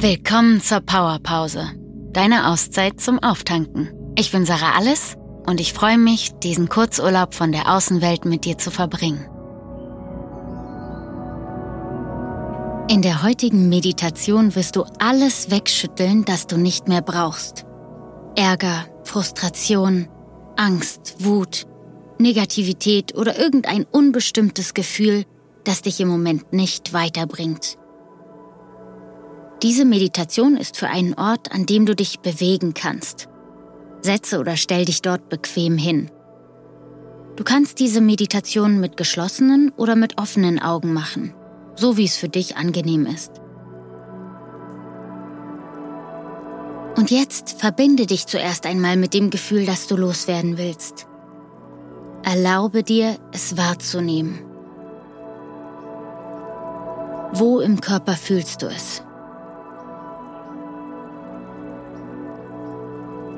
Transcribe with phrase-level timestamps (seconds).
[0.00, 1.72] Willkommen zur Powerpause,
[2.12, 3.90] deine Auszeit zum Auftanken.
[4.16, 8.56] Ich bin Sarah Alles und ich freue mich, diesen Kurzurlaub von der Außenwelt mit dir
[8.58, 9.26] zu verbringen.
[12.88, 17.66] In der heutigen Meditation wirst du alles wegschütteln, das du nicht mehr brauchst.
[18.36, 20.08] Ärger, Frustration,
[20.56, 21.66] Angst, Wut,
[22.20, 25.24] Negativität oder irgendein unbestimmtes Gefühl,
[25.64, 27.78] das dich im Moment nicht weiterbringt.
[29.62, 33.28] Diese Meditation ist für einen Ort, an dem du dich bewegen kannst.
[34.02, 36.10] Setze oder stell dich dort bequem hin.
[37.34, 41.34] Du kannst diese Meditation mit geschlossenen oder mit offenen Augen machen,
[41.74, 43.32] so wie es für dich angenehm ist.
[46.96, 51.06] Und jetzt verbinde dich zuerst einmal mit dem Gefühl, das du loswerden willst.
[52.22, 54.40] Erlaube dir, es wahrzunehmen.
[57.32, 59.02] Wo im Körper fühlst du es?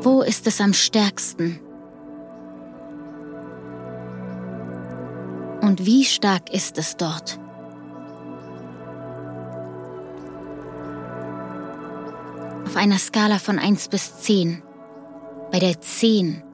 [0.03, 1.61] Wo ist es am stärksten?
[5.61, 7.39] Und wie stark ist es dort?
[12.65, 14.62] Auf einer Skala von 1 bis 10,
[15.53, 16.45] bei der 10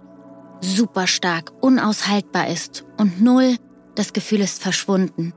[0.61, 3.59] super stark, unaushaltbar ist und 0
[3.95, 5.35] das Gefühl ist verschwunden.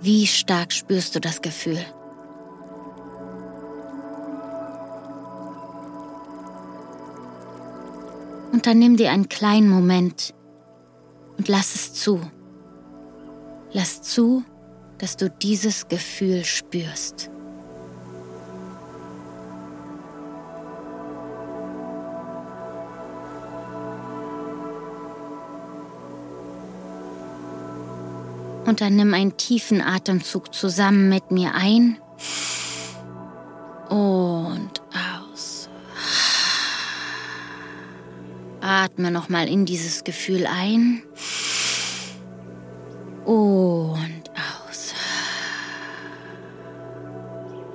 [0.00, 1.84] Wie stark spürst du das Gefühl?
[8.52, 10.34] Und dann nimm dir einen kleinen Moment
[11.38, 12.20] und lass es zu.
[13.72, 14.44] Lass zu,
[14.98, 17.30] dass du dieses Gefühl spürst.
[28.66, 31.98] Und dann nimm einen tiefen Atemzug zusammen mit mir ein
[38.82, 41.04] Atme nochmal in dieses Gefühl ein
[43.24, 44.92] und aus.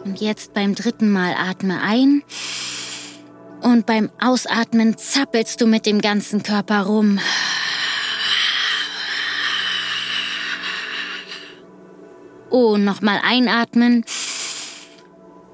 [0.04, 2.24] Und jetzt beim dritten Mal atme ein
[3.62, 7.20] und beim Ausatmen zappelst du mit dem ganzen Körper rum.
[12.50, 14.04] Oh, nochmal einatmen.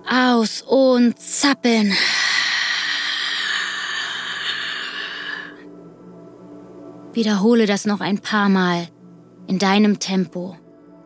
[0.10, 1.96] Aus und zappeln.
[7.14, 8.88] Wiederhole das noch ein paar Mal
[9.48, 10.58] in deinem Tempo,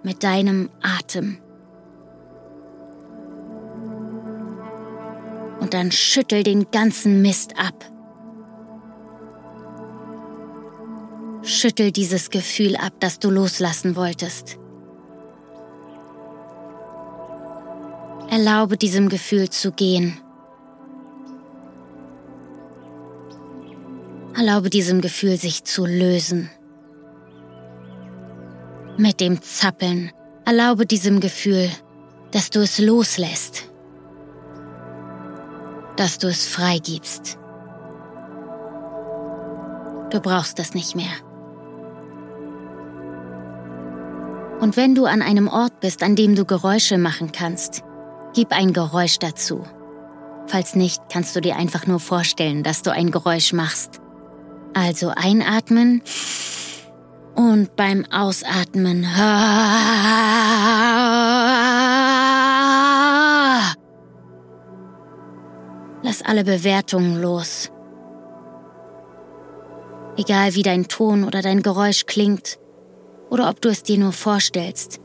[0.03, 1.38] mit deinem Atem.
[5.59, 7.91] Und dann schüttel den ganzen Mist ab.
[11.41, 14.57] Schüttel dieses Gefühl ab, das du loslassen wolltest.
[18.29, 20.18] Erlaube diesem Gefühl zu gehen.
[24.37, 26.51] Erlaube diesem Gefühl sich zu lösen.
[28.95, 30.11] Mit dem Zappeln
[30.45, 31.71] erlaube diesem Gefühl,
[32.29, 33.71] dass du es loslässt,
[35.95, 37.39] dass du es freigibst.
[40.11, 41.05] Du brauchst es nicht mehr.
[44.59, 47.81] Und wenn du an einem Ort bist, an dem du Geräusche machen kannst,
[48.35, 49.63] gib ein Geräusch dazu.
[50.45, 53.99] Falls nicht, kannst du dir einfach nur vorstellen, dass du ein Geräusch machst.
[54.73, 56.01] Also einatmen
[57.35, 59.03] und beim Ausatmen.
[66.01, 67.72] Lass alle Bewertungen los.
[70.17, 72.57] Egal wie dein Ton oder dein Geräusch klingt
[73.29, 75.00] oder ob du es dir nur vorstellst,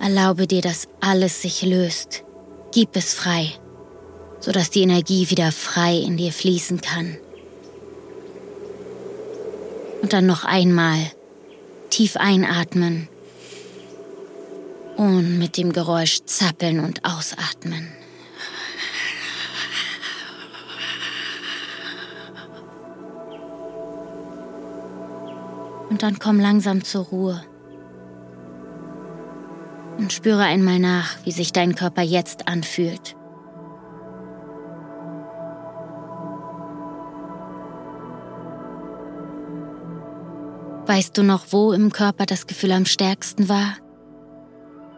[0.00, 2.24] erlaube dir, dass alles sich löst.
[2.72, 3.52] Gib es frei,
[4.40, 7.18] sodass die Energie wieder frei in dir fließen kann.
[10.00, 10.98] Und dann noch einmal
[11.90, 13.08] tief einatmen
[14.96, 17.88] und mit dem Geräusch zappeln und ausatmen.
[25.90, 27.42] Und dann komm langsam zur Ruhe
[29.98, 33.17] und spüre einmal nach, wie sich dein Körper jetzt anfühlt.
[40.88, 43.76] Weißt du noch, wo im Körper das Gefühl am stärksten war?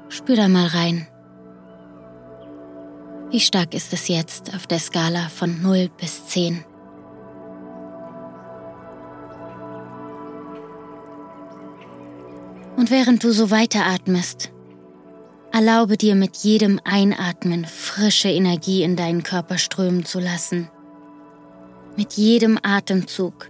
[0.09, 1.09] Spür da mal rein.
[3.31, 6.65] Wie stark ist es jetzt auf der Skala von 0 bis 10?
[12.77, 14.53] Und während du so weiteratmest,
[15.53, 20.71] Erlaube dir mit jedem Einatmen frische Energie in deinen Körper strömen zu lassen.
[21.97, 23.50] Mit jedem Atemzug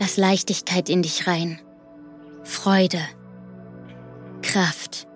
[0.00, 1.60] lass Leichtigkeit in dich rein,
[2.42, 3.00] Freude,
[4.42, 5.06] Kraft.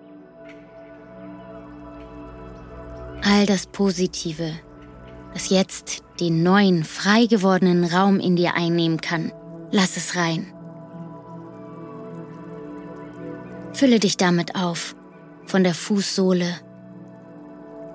[3.23, 4.53] All das Positive,
[5.33, 9.33] das jetzt den neuen, frei gewordenen Raum in dir einnehmen kann,
[9.71, 10.53] lass es rein.
[13.73, 14.95] Fülle dich damit auf
[15.47, 16.47] von der Fußsohle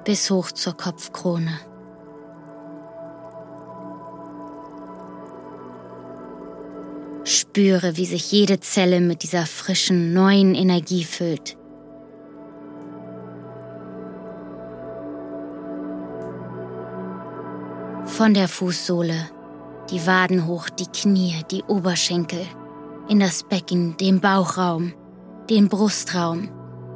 [0.04, 1.69] bis hoch zur Kopfkrone.
[7.50, 11.56] Spüre, wie sich jede Zelle mit dieser frischen, neuen Energie füllt.
[18.04, 19.28] Von der Fußsohle,
[19.90, 22.46] die Waden hoch, die Knie, die Oberschenkel,
[23.08, 24.92] in das Becken, den Bauchraum,
[25.50, 26.50] den Brustraum,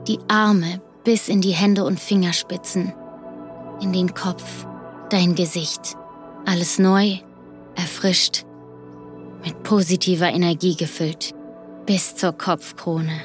[0.06, 2.94] die Arme bis in die Hände und Fingerspitzen,
[3.80, 4.68] in den Kopf,
[5.10, 5.96] dein Gesicht.
[6.46, 7.18] Alles neu,
[7.74, 8.44] erfrischt,
[9.44, 11.34] mit positiver Energie gefüllt,
[11.86, 13.20] bis zur Kopfkrone.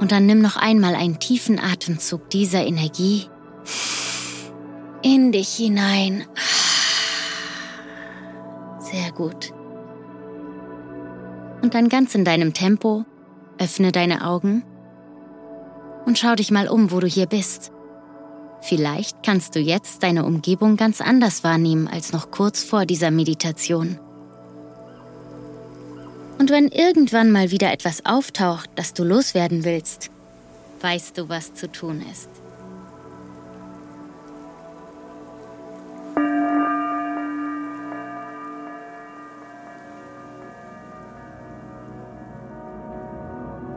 [0.00, 3.28] Und dann nimm noch einmal einen tiefen Atemzug dieser Energie
[5.02, 6.24] in dich hinein.
[8.80, 9.52] Sehr gut
[11.62, 13.04] und dann ganz in deinem Tempo
[13.58, 14.64] öffne deine Augen
[16.06, 17.72] und schau dich mal um, wo du hier bist.
[18.62, 23.98] Vielleicht kannst du jetzt deine Umgebung ganz anders wahrnehmen als noch kurz vor dieser Meditation.
[26.38, 30.10] Und wenn irgendwann mal wieder etwas auftaucht, das du loswerden willst,
[30.80, 32.30] weißt du, was zu tun ist.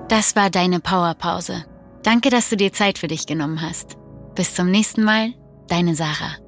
[0.10, 1.66] Das war deine Powerpause.
[2.04, 3.98] Danke, dass du dir Zeit für dich genommen hast.
[4.36, 5.34] Bis zum nächsten Mal,
[5.68, 6.43] deine Sarah.